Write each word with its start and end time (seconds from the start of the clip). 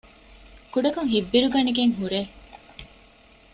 ކުޑަކޮށް 0.73 1.11
ހިތްބިރުގަނެގެން 1.13 1.93
ހުރޭ 1.99 2.19